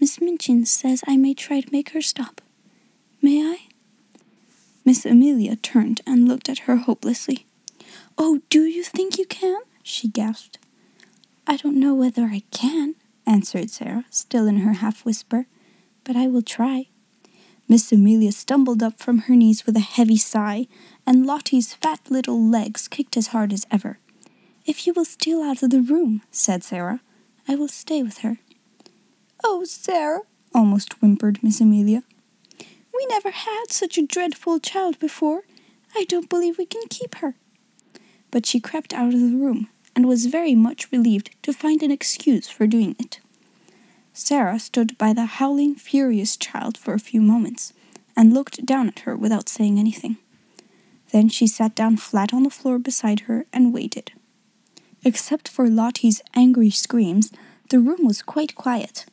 Miss 0.00 0.20
Minchin 0.20 0.66
says 0.66 1.02
I 1.06 1.16
may 1.16 1.34
try 1.34 1.60
to 1.60 1.72
make 1.72 1.90
her 1.90 2.02
stop. 2.02 2.40
May 3.22 3.42
I? 3.42 3.68
Miss 4.84 5.04
Amelia 5.06 5.56
turned 5.56 6.00
and 6.06 6.28
looked 6.28 6.48
at 6.48 6.60
her 6.60 6.76
hopelessly. 6.76 7.46
Oh, 8.18 8.40
do 8.50 8.64
you 8.64 8.82
think 8.82 9.18
you 9.18 9.26
can? 9.26 9.60
she 9.82 10.08
gasped. 10.08 10.58
I 11.46 11.56
don't 11.56 11.78
know 11.78 11.94
whether 11.94 12.24
I 12.24 12.42
can, 12.50 12.94
answered 13.26 13.70
Sarah, 13.70 14.04
still 14.10 14.46
in 14.46 14.58
her 14.58 14.74
half 14.74 15.04
whisper, 15.04 15.46
but 16.04 16.16
I 16.16 16.26
will 16.26 16.42
try. 16.42 16.88
Miss 17.68 17.90
Amelia 17.92 18.32
stumbled 18.32 18.82
up 18.82 18.98
from 18.98 19.20
her 19.20 19.34
knees 19.34 19.66
with 19.66 19.76
a 19.76 19.80
heavy 19.80 20.16
sigh, 20.16 20.66
and 21.06 21.26
Lottie's 21.26 21.74
fat 21.74 22.00
little 22.10 22.42
legs 22.42 22.88
kicked 22.88 23.16
as 23.16 23.28
hard 23.28 23.52
as 23.52 23.66
ever. 23.70 23.98
If 24.64 24.86
you 24.86 24.92
will 24.92 25.04
steal 25.04 25.42
out 25.42 25.62
of 25.62 25.70
the 25.70 25.80
room, 25.80 26.22
said 26.30 26.62
Sarah, 26.62 27.00
I 27.48 27.54
will 27.54 27.68
stay 27.68 28.02
with 28.02 28.18
her. 28.18 28.38
Oh, 29.44 29.64
Sarah, 29.64 30.22
almost 30.54 30.94
whimpered 30.94 31.42
Miss 31.42 31.60
Amelia. 31.60 32.02
We 32.94 33.06
never 33.06 33.30
had 33.30 33.66
such 33.70 33.98
a 33.98 34.06
dreadful 34.06 34.60
child 34.60 34.98
before. 34.98 35.42
I 35.94 36.04
don't 36.04 36.30
believe 36.30 36.58
we 36.58 36.66
can 36.66 36.88
keep 36.88 37.16
her 37.16 37.34
but 38.30 38.46
she 38.46 38.60
crept 38.60 38.92
out 38.92 39.14
of 39.14 39.20
the 39.20 39.34
room 39.34 39.68
and 39.94 40.06
was 40.06 40.26
very 40.26 40.54
much 40.54 40.92
relieved 40.92 41.30
to 41.42 41.54
find 41.54 41.82
an 41.82 41.90
excuse 41.90 42.48
for 42.48 42.66
doing 42.66 42.94
it. 42.98 43.18
Sarah 44.18 44.58
stood 44.58 44.96
by 44.96 45.12
the 45.12 45.26
howling, 45.26 45.74
furious 45.74 46.38
child 46.38 46.78
for 46.78 46.94
a 46.94 46.98
few 46.98 47.20
moments 47.20 47.74
and 48.16 48.32
looked 48.32 48.64
down 48.64 48.88
at 48.88 49.00
her 49.00 49.14
without 49.14 49.46
saying 49.46 49.78
anything. 49.78 50.16
Then 51.12 51.28
she 51.28 51.46
sat 51.46 51.74
down 51.74 51.98
flat 51.98 52.32
on 52.32 52.42
the 52.42 52.48
floor 52.48 52.78
beside 52.78 53.20
her 53.28 53.44
and 53.52 53.74
waited. 53.74 54.12
Except 55.04 55.48
for 55.48 55.68
Lottie's 55.68 56.22
angry 56.34 56.70
screams, 56.70 57.30
the 57.68 57.78
room 57.78 58.06
was 58.06 58.22
quite 58.22 58.54
quiet. 58.54 59.04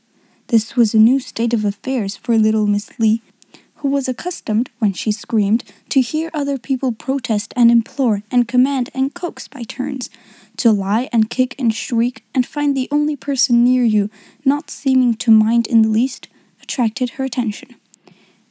This 0.48 0.78
was 0.78 0.94
a 0.94 1.00
new 1.00 1.20
state 1.20 1.54
of 1.54 1.66
affairs 1.66 2.16
for 2.16 2.38
little 2.38 2.66
Miss 2.66 2.98
Lee, 2.98 3.22
who 3.84 3.90
was 3.90 4.08
accustomed, 4.08 4.70
when 4.80 4.94
she 4.94 5.12
screamed, 5.12 5.62
to 5.90 6.00
hear 6.00 6.32
other 6.34 6.58
people 6.58 6.94
protest 6.94 7.54
and 7.58 7.70
implore 7.70 8.24
and 8.32 8.48
command 8.48 8.90
and 8.94 9.14
coax 9.14 9.50
by 9.50 9.62
turns, 9.62 10.10
to 10.56 10.72
lie 10.72 11.10
and 11.12 11.30
kick 11.30 11.54
and 11.60 11.76
shriek 11.76 12.24
and 12.34 12.48
find 12.48 12.78
the 12.78 12.88
only 12.92 13.18
person 13.18 13.62
near 13.62 13.84
you 13.84 14.10
not 14.46 14.72
seeming 14.72 15.14
to 15.14 15.32
mind 15.32 15.68
in 15.68 15.82
the 15.82 15.90
least 15.90 16.30
attracted 16.62 17.12
her 17.12 17.26
attention. 17.26 17.76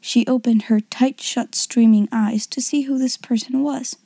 She 0.02 0.26
opened 0.26 0.64
her 0.64 0.80
tight 0.80 1.18
shut, 1.18 1.54
streaming 1.54 2.10
eyes 2.12 2.46
to 2.48 2.60
see 2.60 2.82
who 2.82 2.98
this 2.98 3.16
person 3.16 3.62
was, 3.62 3.96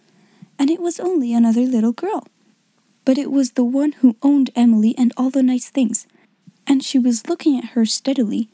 and 0.61 0.71
it 0.71 0.81
was 0.81 1.01
only 1.01 1.35
another 1.35 1.63
little 1.63 1.91
girl. 1.91 2.29
But 3.05 3.19
it 3.19 3.33
was 3.33 3.53
the 3.53 3.65
one 3.65 3.93
who 3.93 4.15
owned 4.23 4.51
Emily 4.55 4.95
and 4.97 5.13
all 5.17 5.31
the 5.31 5.43
nice 5.43 5.71
things, 5.71 6.07
and 6.69 6.85
she 6.85 7.01
was 7.01 7.29
looking 7.29 7.59
at 7.59 7.71
her 7.71 7.85
steadily 7.85 8.49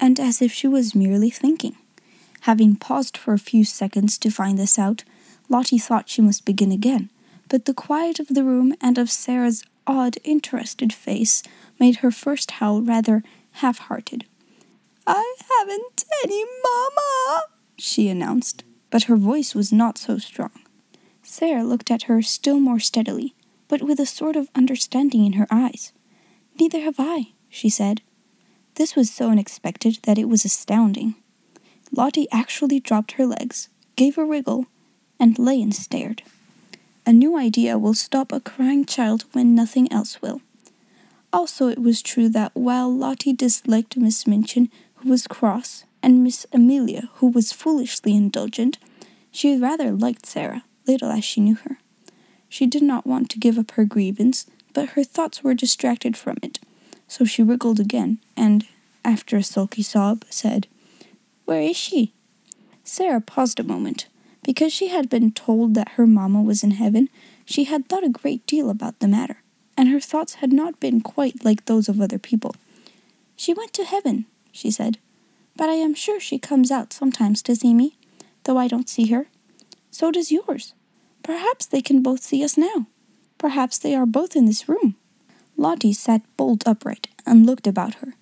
and 0.00 0.18
as 0.18 0.42
if 0.42 0.52
she 0.52 0.66
was 0.66 0.96
merely 0.96 1.30
thinking. 1.30 1.76
Having 2.48 2.76
paused 2.76 3.18
for 3.18 3.34
a 3.34 3.38
few 3.38 3.62
seconds 3.62 4.16
to 4.16 4.30
find 4.30 4.58
this 4.58 4.78
out, 4.78 5.04
Lottie 5.50 5.76
thought 5.76 6.08
she 6.08 6.22
must 6.22 6.46
begin 6.46 6.72
again, 6.72 7.10
but 7.46 7.66
the 7.66 7.74
quiet 7.74 8.18
of 8.18 8.28
the 8.28 8.42
room 8.42 8.74
and 8.80 8.96
of 8.96 9.10
Sarah's 9.10 9.62
odd, 9.86 10.16
interested 10.24 10.90
face 10.90 11.42
made 11.78 11.96
her 11.96 12.10
first 12.10 12.52
howl 12.52 12.80
rather 12.80 13.22
half 13.60 13.80
hearted. 13.80 14.24
I 15.06 15.34
haven't 15.58 16.06
any 16.24 16.42
mamma, 16.64 17.42
she 17.76 18.08
announced, 18.08 18.64
but 18.88 19.02
her 19.02 19.16
voice 19.16 19.54
was 19.54 19.70
not 19.70 19.98
so 19.98 20.16
strong. 20.16 20.52
Sarah 21.22 21.64
looked 21.64 21.90
at 21.90 22.04
her 22.04 22.22
still 22.22 22.60
more 22.60 22.80
steadily, 22.80 23.34
but 23.68 23.82
with 23.82 24.00
a 24.00 24.06
sort 24.06 24.36
of 24.36 24.48
understanding 24.54 25.26
in 25.26 25.34
her 25.34 25.48
eyes. 25.50 25.92
Neither 26.58 26.80
have 26.80 26.96
I, 26.98 27.32
she 27.50 27.68
said. 27.68 28.00
This 28.76 28.96
was 28.96 29.10
so 29.10 29.28
unexpected 29.28 29.98
that 30.04 30.16
it 30.16 30.30
was 30.30 30.46
astounding. 30.46 31.14
Lottie 31.92 32.28
actually 32.30 32.80
dropped 32.80 33.12
her 33.12 33.26
legs, 33.26 33.68
gave 33.96 34.18
a 34.18 34.24
wriggle, 34.24 34.66
and 35.18 35.38
lay 35.38 35.60
and 35.60 35.74
stared. 35.74 36.22
A 37.06 37.12
new 37.12 37.38
idea 37.38 37.78
will 37.78 37.94
stop 37.94 38.32
a 38.32 38.40
crying 38.40 38.84
child 38.84 39.24
when 39.32 39.54
nothing 39.54 39.90
else 39.92 40.20
will. 40.20 40.42
Also, 41.32 41.68
it 41.68 41.78
was 41.80 42.02
true 42.02 42.28
that 42.28 42.54
while 42.54 42.94
Lottie 42.94 43.32
disliked 43.32 43.96
Miss 43.96 44.26
Minchin, 44.26 44.70
who 44.96 45.10
was 45.10 45.26
cross, 45.26 45.84
and 46.02 46.22
Miss 46.22 46.46
Amelia, 46.52 47.08
who 47.14 47.28
was 47.28 47.52
foolishly 47.52 48.14
indulgent, 48.14 48.78
she 49.30 49.58
rather 49.58 49.90
liked 49.90 50.26
Sarah, 50.26 50.64
little 50.86 51.10
as 51.10 51.24
she 51.24 51.40
knew 51.40 51.56
her. 51.56 51.78
She 52.48 52.66
did 52.66 52.82
not 52.82 53.06
want 53.06 53.28
to 53.30 53.38
give 53.38 53.58
up 53.58 53.72
her 53.72 53.84
grievance, 53.84 54.46
but 54.72 54.90
her 54.90 55.04
thoughts 55.04 55.42
were 55.42 55.54
distracted 55.54 56.16
from 56.16 56.36
it, 56.42 56.58
so 57.06 57.24
she 57.24 57.42
wriggled 57.42 57.80
again, 57.80 58.18
and, 58.36 58.66
after 59.04 59.36
a 59.36 59.42
sulky 59.42 59.82
sob, 59.82 60.24
said, 60.30 60.66
where 61.48 61.62
is 61.62 61.78
she? 61.78 62.12
Sarah 62.84 63.22
paused 63.22 63.58
a 63.58 63.62
moment. 63.62 64.06
Because 64.42 64.70
she 64.70 64.88
had 64.88 65.08
been 65.08 65.32
told 65.32 65.72
that 65.74 65.92
her 65.92 66.06
mamma 66.06 66.42
was 66.42 66.62
in 66.62 66.72
heaven, 66.72 67.08
she 67.46 67.64
had 67.64 67.88
thought 67.88 68.04
a 68.04 68.10
great 68.10 68.46
deal 68.46 68.68
about 68.68 68.98
the 68.98 69.08
matter, 69.08 69.42
and 69.74 69.88
her 69.88 69.98
thoughts 69.98 70.34
had 70.34 70.52
not 70.52 70.78
been 70.78 71.00
quite 71.00 71.46
like 71.46 71.64
those 71.64 71.88
of 71.88 72.02
other 72.02 72.18
people. 72.18 72.54
She 73.34 73.54
went 73.54 73.72
to 73.72 73.84
heaven, 73.84 74.26
she 74.52 74.70
said, 74.70 74.98
but 75.56 75.70
I 75.70 75.74
am 75.74 75.94
sure 75.94 76.20
she 76.20 76.38
comes 76.38 76.70
out 76.70 76.92
sometimes 76.92 77.40
to 77.44 77.56
see 77.56 77.72
me, 77.72 77.96
though 78.44 78.58
I 78.58 78.68
don't 78.68 78.88
see 78.88 79.06
her. 79.06 79.28
So 79.90 80.10
does 80.10 80.30
yours. 80.30 80.74
Perhaps 81.22 81.64
they 81.64 81.80
can 81.80 82.02
both 82.02 82.22
see 82.22 82.44
us 82.44 82.58
now. 82.58 82.88
Perhaps 83.38 83.78
they 83.78 83.94
are 83.94 84.06
both 84.06 84.36
in 84.36 84.44
this 84.44 84.68
room. 84.68 84.96
Lottie 85.56 85.94
sat 85.94 86.20
bolt 86.36 86.62
upright 86.66 87.08
and 87.24 87.46
looked 87.46 87.66
about 87.66 87.94
her. 87.96 88.14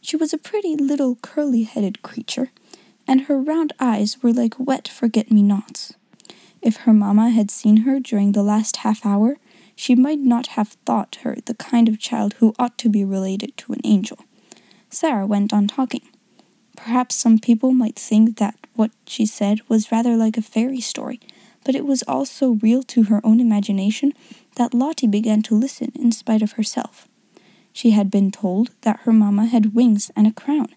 She 0.00 0.16
was 0.16 0.32
a 0.32 0.38
pretty 0.38 0.74
little 0.74 1.14
curly 1.22 1.62
headed 1.62 2.02
creature, 2.02 2.50
and 3.06 3.22
her 3.22 3.40
round 3.40 3.72
eyes 3.80 4.22
were 4.22 4.32
like 4.32 4.58
wet 4.58 4.88
forget 4.88 5.30
me 5.30 5.42
nots. 5.42 5.94
If 6.60 6.76
her 6.78 6.92
mamma 6.92 7.30
had 7.30 7.50
seen 7.50 7.78
her 7.78 7.98
during 7.98 8.32
the 8.32 8.42
last 8.42 8.78
half 8.78 9.04
hour, 9.04 9.36
she 9.74 9.94
might 9.94 10.20
not 10.20 10.48
have 10.48 10.76
thought 10.86 11.18
her 11.22 11.36
the 11.44 11.54
kind 11.54 11.88
of 11.88 11.98
child 11.98 12.34
who 12.34 12.54
ought 12.58 12.78
to 12.78 12.88
be 12.88 13.04
related 13.04 13.56
to 13.58 13.72
an 13.72 13.80
angel. 13.84 14.18
Sarah 14.90 15.26
went 15.26 15.52
on 15.52 15.66
talking. 15.66 16.08
Perhaps 16.76 17.16
some 17.16 17.38
people 17.38 17.72
might 17.72 17.96
think 17.96 18.38
that 18.38 18.56
what 18.74 18.90
she 19.06 19.26
said 19.26 19.60
was 19.68 19.92
rather 19.92 20.16
like 20.16 20.36
a 20.36 20.42
fairy 20.42 20.80
story, 20.80 21.20
but 21.64 21.74
it 21.74 21.84
was 21.84 22.02
all 22.04 22.24
so 22.24 22.58
real 22.62 22.82
to 22.84 23.04
her 23.04 23.20
own 23.24 23.40
imagination 23.40 24.12
that 24.56 24.74
Lottie 24.74 25.06
began 25.06 25.42
to 25.42 25.54
listen 25.54 25.92
in 25.94 26.12
spite 26.12 26.42
of 26.42 26.52
herself. 26.52 27.08
She 27.72 27.90
had 27.90 28.10
been 28.10 28.30
told 28.30 28.70
that 28.82 29.00
her 29.00 29.12
mamma 29.12 29.46
had 29.46 29.74
wings 29.74 30.10
and 30.14 30.26
a 30.26 30.32
crown, 30.32 30.68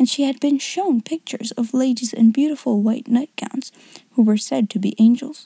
and 0.00 0.08
she 0.08 0.22
had 0.22 0.40
been 0.40 0.58
shown 0.58 1.02
pictures 1.02 1.50
of 1.58 1.74
ladies 1.74 2.14
in 2.14 2.30
beautiful 2.30 2.80
white 2.80 3.06
nightgowns 3.06 3.70
who 4.12 4.22
were 4.22 4.38
said 4.38 4.70
to 4.70 4.78
be 4.78 4.96
angels. 4.98 5.44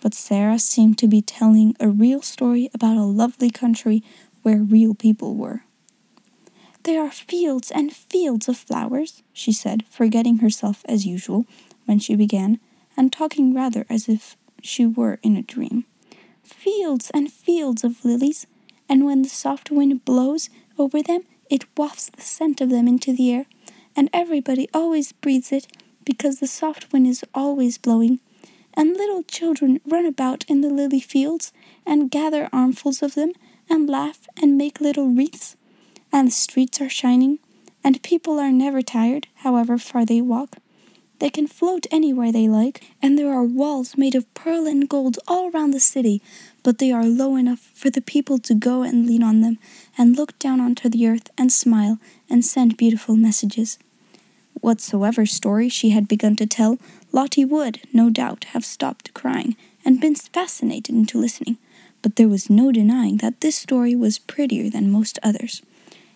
But 0.00 0.14
Sarah 0.14 0.60
seemed 0.60 0.96
to 0.98 1.08
be 1.08 1.20
telling 1.20 1.74
a 1.80 1.88
real 1.88 2.22
story 2.22 2.70
about 2.72 2.96
a 2.96 3.02
lovely 3.02 3.50
country 3.50 4.04
where 4.42 4.58
real 4.58 4.94
people 4.94 5.34
were. 5.34 5.64
There 6.84 7.02
are 7.02 7.10
fields 7.10 7.72
and 7.72 7.92
fields 7.92 8.48
of 8.48 8.56
flowers, 8.56 9.24
she 9.32 9.52
said, 9.52 9.84
forgetting 9.90 10.38
herself 10.38 10.84
as 10.88 11.04
usual 11.04 11.44
when 11.86 11.98
she 11.98 12.14
began, 12.14 12.60
and 12.96 13.12
talking 13.12 13.52
rather 13.52 13.86
as 13.90 14.08
if 14.08 14.36
she 14.62 14.86
were 14.86 15.18
in 15.24 15.36
a 15.36 15.42
dream. 15.42 15.84
Fields 16.44 17.10
and 17.12 17.30
fields 17.30 17.82
of 17.82 18.04
lilies, 18.04 18.46
and 18.88 19.04
when 19.04 19.22
the 19.22 19.28
soft 19.28 19.72
wind 19.72 20.04
blows 20.04 20.48
over 20.78 21.02
them, 21.02 21.22
it 21.50 21.64
wafts 21.76 22.08
the 22.08 22.22
scent 22.22 22.60
of 22.60 22.70
them 22.70 22.86
into 22.86 23.12
the 23.12 23.32
air, 23.32 23.46
and 23.96 24.08
everybody 24.12 24.68
always 24.72 25.12
breathes 25.12 25.52
it 25.52 25.66
because 26.04 26.40
the 26.40 26.46
soft 26.46 26.92
wind 26.92 27.06
is 27.06 27.24
always 27.34 27.78
blowing. 27.78 28.20
And 28.74 28.96
little 28.96 29.22
children 29.24 29.80
run 29.86 30.06
about 30.06 30.44
in 30.48 30.60
the 30.60 30.70
lily 30.70 31.00
fields 31.00 31.52
and 31.84 32.10
gather 32.10 32.48
armfuls 32.52 33.02
of 33.02 33.14
them 33.14 33.32
and 33.68 33.88
laugh 33.88 34.28
and 34.40 34.56
make 34.56 34.80
little 34.80 35.08
wreaths 35.08 35.56
and 36.12 36.28
the 36.28 36.32
streets 36.32 36.80
are 36.80 36.88
shining, 36.88 37.38
and 37.84 38.02
people 38.02 38.38
are 38.38 38.50
never 38.50 38.82
tired, 38.82 39.28
however 39.36 39.78
far 39.78 40.04
they 40.04 40.20
walk. 40.20 40.56
They 41.18 41.30
can 41.30 41.46
float 41.46 41.86
anywhere 41.90 42.32
they 42.32 42.48
like, 42.48 42.82
and 43.02 43.18
there 43.18 43.32
are 43.32 43.44
walls 43.44 43.96
made 43.96 44.14
of 44.14 44.32
pearl 44.32 44.66
and 44.66 44.88
gold 44.88 45.18
all 45.28 45.50
round 45.50 45.74
the 45.74 45.80
city, 45.80 46.22
but 46.62 46.78
they 46.78 46.90
are 46.92 47.04
low 47.04 47.36
enough 47.36 47.70
for 47.74 47.90
the 47.90 48.00
people 48.00 48.38
to 48.38 48.54
go 48.54 48.82
and 48.82 49.06
lean 49.06 49.22
on 49.22 49.40
them, 49.40 49.58
and 49.98 50.16
look 50.16 50.38
down 50.38 50.60
onto 50.60 50.88
the 50.88 51.06
earth 51.06 51.30
and 51.36 51.52
smile 51.52 51.98
and 52.30 52.44
send 52.44 52.76
beautiful 52.76 53.16
messages. 53.16 53.78
Whatsoever 54.60 55.26
story 55.26 55.68
she 55.68 55.90
had 55.90 56.08
begun 56.08 56.36
to 56.36 56.46
tell, 56.46 56.78
Lottie 57.12 57.44
would, 57.44 57.80
no 57.92 58.10
doubt, 58.10 58.44
have 58.52 58.64
stopped 58.64 59.14
crying 59.14 59.56
and 59.84 60.00
been 60.00 60.14
fascinated 60.14 60.94
into 60.94 61.18
listening, 61.18 61.58
but 62.02 62.16
there 62.16 62.28
was 62.28 62.50
no 62.50 62.70
denying 62.70 63.18
that 63.18 63.40
this 63.40 63.56
story 63.56 63.94
was 63.94 64.18
prettier 64.18 64.68
than 64.68 64.90
most 64.90 65.18
others. 65.22 65.62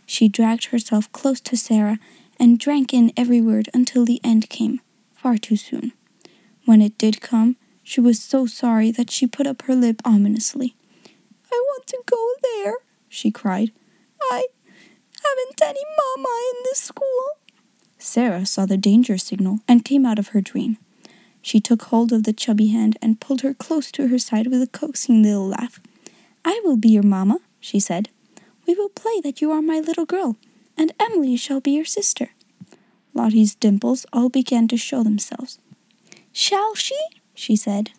She 0.06 0.28
dragged 0.28 0.66
herself 0.66 1.10
close 1.12 1.40
to 1.40 1.56
Sarah 1.56 1.98
and 2.38 2.58
drank 2.58 2.92
in 2.92 3.12
every 3.16 3.40
word 3.40 3.68
until 3.72 4.04
the 4.04 4.20
end 4.22 4.50
came, 4.50 4.80
far 5.14 5.38
too 5.38 5.56
soon. 5.56 5.92
When 6.64 6.82
it 6.82 6.98
did 6.98 7.20
come, 7.20 7.56
she 7.82 8.00
was 8.00 8.22
so 8.22 8.46
sorry 8.46 8.90
that 8.90 9.10
she 9.10 9.26
put 9.26 9.46
up 9.46 9.62
her 9.62 9.74
lip 9.74 10.00
ominously. 10.04 10.74
I 11.52 11.62
want 11.68 11.86
to 11.88 12.02
go 12.06 12.32
there, 12.42 12.74
she 13.08 13.30
cried. 13.30 13.72
I 14.30 14.46
haven't 15.24 15.62
any 15.62 15.84
mamma 15.96 16.28
in 16.54 16.62
this 16.64 16.80
school. 16.80 17.24
Sarah 17.98 18.46
saw 18.46 18.66
the 18.66 18.76
danger 18.76 19.16
signal 19.18 19.60
and 19.66 19.84
came 19.84 20.04
out 20.04 20.18
of 20.18 20.28
her 20.28 20.40
dream. 20.40 20.78
She 21.42 21.60
took 21.60 21.82
hold 21.84 22.12
of 22.12 22.24
the 22.24 22.32
chubby 22.32 22.68
hand 22.68 22.96
and 23.02 23.20
pulled 23.20 23.42
her 23.42 23.54
close 23.54 23.90
to 23.92 24.08
her 24.08 24.18
side 24.18 24.46
with 24.46 24.62
a 24.62 24.66
coaxing 24.66 25.22
little 25.22 25.48
laugh. 25.48 25.80
I 26.44 26.60
will 26.64 26.76
be 26.76 26.88
your 26.88 27.02
mamma, 27.02 27.38
she 27.60 27.80
said. 27.80 28.08
We 28.66 28.74
will 28.74 28.88
play 28.88 29.20
that 29.22 29.40
you 29.40 29.50
are 29.52 29.62
my 29.62 29.80
little 29.80 30.06
girl, 30.06 30.36
and 30.76 30.92
Emily 30.98 31.36
shall 31.36 31.60
be 31.60 31.72
your 31.72 31.84
sister. 31.84 32.30
Lottie's 33.12 33.54
dimples 33.54 34.06
all 34.12 34.28
began 34.28 34.68
to 34.68 34.76
show 34.76 35.02
themselves. 35.02 35.58
Shall 36.32 36.74
she? 36.74 36.98
she 37.34 37.56
said. 37.56 37.90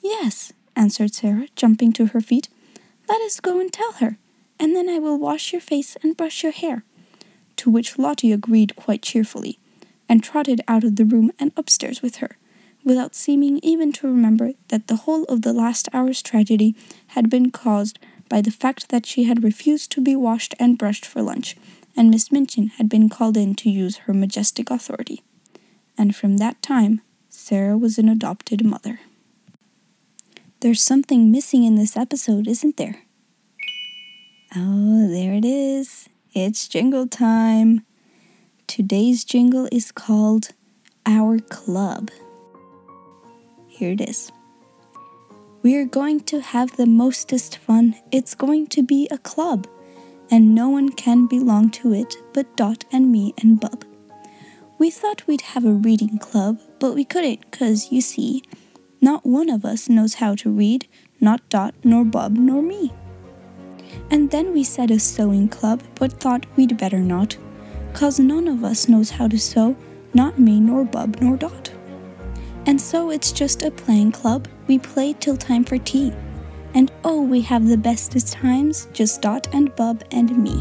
Yes, 0.00 0.52
answered 0.76 1.14
Sarah, 1.14 1.48
jumping 1.56 1.92
to 1.94 2.06
her 2.06 2.20
feet. 2.20 2.48
Let 3.08 3.20
us 3.22 3.40
go 3.40 3.60
and 3.60 3.72
tell 3.72 3.92
her, 3.92 4.18
and 4.60 4.76
then 4.76 4.88
I 4.88 4.98
will 4.98 5.18
wash 5.18 5.52
your 5.52 5.60
face 5.60 5.96
and 6.02 6.16
brush 6.16 6.42
your 6.44 6.52
hair. 6.52 6.84
To 7.56 7.70
which 7.70 7.98
Lottie 7.98 8.30
agreed 8.32 8.76
quite 8.76 9.02
cheerfully, 9.02 9.58
and 10.08 10.22
trotted 10.22 10.60
out 10.68 10.84
of 10.84 10.96
the 10.96 11.04
room 11.04 11.32
and 11.40 11.50
upstairs 11.56 12.02
with 12.02 12.16
her, 12.16 12.36
without 12.84 13.14
seeming 13.14 13.58
even 13.62 13.92
to 13.94 14.06
remember 14.06 14.52
that 14.68 14.86
the 14.86 14.96
whole 14.96 15.24
of 15.24 15.42
the 15.42 15.52
last 15.52 15.88
hour's 15.92 16.22
tragedy 16.22 16.76
had 17.08 17.30
been 17.30 17.50
caused 17.50 17.98
by 18.28 18.40
the 18.40 18.50
fact 18.50 18.90
that 18.90 19.06
she 19.06 19.24
had 19.24 19.42
refused 19.42 19.90
to 19.92 20.00
be 20.00 20.14
washed 20.14 20.54
and 20.60 20.78
brushed 20.78 21.06
for 21.06 21.22
lunch, 21.22 21.56
and 21.96 22.10
Miss 22.10 22.30
Minchin 22.30 22.68
had 22.68 22.88
been 22.88 23.08
called 23.08 23.36
in 23.36 23.54
to 23.56 23.70
use 23.70 23.98
her 23.98 24.14
majestic 24.14 24.70
authority. 24.70 25.22
And 25.98 26.14
from 26.14 26.36
that 26.36 26.62
time, 26.62 27.00
Sarah 27.28 27.76
was 27.76 27.98
an 27.98 28.08
adopted 28.08 28.64
mother. 28.64 29.00
There's 30.60 30.82
something 30.82 31.30
missing 31.30 31.64
in 31.64 31.74
this 31.74 31.96
episode, 31.96 32.46
isn't 32.46 32.76
there? 32.76 33.02
Oh, 34.56 35.06
there 35.08 35.34
it 35.34 35.44
is. 35.44 36.08
It's 36.34 36.66
jingle 36.66 37.06
time. 37.06 37.86
Today's 38.66 39.22
jingle 39.24 39.68
is 39.70 39.92
called 39.92 40.48
Our 41.06 41.38
Club. 41.38 42.10
Here 43.68 43.92
it 43.92 44.00
is. 44.00 44.32
We 45.62 45.76
are 45.76 45.84
going 45.84 46.20
to 46.24 46.40
have 46.40 46.76
the 46.76 46.86
mostest 46.86 47.58
fun. 47.58 47.94
It's 48.10 48.34
going 48.34 48.66
to 48.68 48.82
be 48.82 49.06
a 49.12 49.18
club, 49.18 49.68
and 50.32 50.52
no 50.52 50.68
one 50.68 50.88
can 50.88 51.28
belong 51.28 51.70
to 51.70 51.94
it 51.94 52.16
but 52.32 52.56
Dot 52.56 52.84
and 52.90 53.12
me 53.12 53.32
and 53.40 53.60
Bub. 53.60 53.84
We 54.80 54.90
thought 54.90 55.28
we'd 55.28 55.42
have 55.52 55.64
a 55.64 55.72
reading 55.72 56.18
club, 56.18 56.58
but 56.80 56.96
we 56.96 57.04
couldn't, 57.04 57.48
because, 57.52 57.92
you 57.92 58.00
see, 58.00 58.42
not 59.00 59.24
one 59.24 59.48
of 59.48 59.64
us 59.64 59.88
knows 59.88 60.14
how 60.14 60.34
to 60.34 60.50
read, 60.50 60.88
not 61.20 61.48
Dot, 61.48 61.76
nor 61.84 62.04
Bub, 62.04 62.32
nor 62.32 62.62
me. 62.62 62.92
And 64.10 64.30
then 64.30 64.52
we 64.52 64.64
said 64.64 64.90
a 64.90 64.98
sewing 64.98 65.48
club, 65.48 65.82
but 65.94 66.12
thought 66.12 66.46
we'd 66.56 66.76
better 66.76 67.00
not, 67.00 67.36
cause 67.92 68.18
none 68.18 68.48
of 68.48 68.64
us 68.64 68.88
knows 68.88 69.10
how 69.10 69.28
to 69.28 69.38
sew, 69.38 69.76
not 70.14 70.38
me, 70.38 70.60
nor 70.60 70.84
Bub, 70.84 71.16
nor 71.20 71.36
Dot. 71.36 71.72
And 72.66 72.80
so 72.80 73.10
it's 73.10 73.32
just 73.32 73.62
a 73.62 73.70
playing 73.70 74.12
club. 74.12 74.48
We 74.66 74.78
play 74.78 75.14
till 75.14 75.36
time 75.36 75.64
for 75.64 75.78
tea. 75.78 76.12
And 76.74 76.92
oh, 77.04 77.22
we 77.22 77.40
have 77.42 77.66
the 77.66 77.76
bestest 77.76 78.32
times, 78.32 78.86
just 78.92 79.22
Dot 79.22 79.48
and 79.52 79.74
Bub 79.76 80.04
and 80.10 80.36
me. 80.38 80.54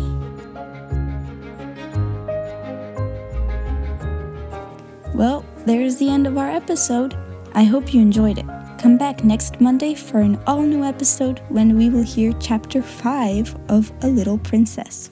Well, 5.14 5.44
there's 5.66 5.98
the 5.98 6.10
end 6.10 6.26
of 6.28 6.38
our 6.38 6.50
episode. 6.50 7.16
I 7.54 7.64
hope 7.64 7.94
you 7.94 8.02
enjoyed 8.02 8.38
it. 8.38 8.46
Come 8.80 8.98
back 8.98 9.26
next 9.26 9.60
Monday 9.60 9.94
for 9.94 10.22
an 10.22 10.42
all 10.48 10.62
new 10.62 10.86
episode 10.86 11.42
when 11.50 11.78
we 11.78 11.90
will 11.90 12.02
hear 12.02 12.32
chapter 12.40 12.82
5 12.82 13.54
of 13.68 13.92
A 14.04 14.08
Little 14.08 14.38
Princess. 14.38 15.12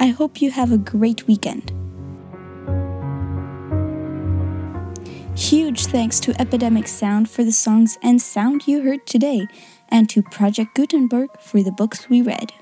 I 0.00 0.08
hope 0.08 0.42
you 0.42 0.50
have 0.50 0.72
a 0.72 0.78
great 0.78 1.24
weekend. 1.28 1.72
Huge 5.36 5.86
thanks 5.86 6.18
to 6.18 6.34
Epidemic 6.40 6.88
Sound 6.88 7.30
for 7.30 7.44
the 7.44 7.52
songs 7.52 7.96
and 8.02 8.20
sound 8.20 8.66
you 8.66 8.82
heard 8.82 9.06
today, 9.06 9.46
and 9.90 10.10
to 10.10 10.20
Project 10.20 10.74
Gutenberg 10.74 11.28
for 11.40 11.62
the 11.62 11.70
books 11.70 12.08
we 12.08 12.20
read. 12.20 12.52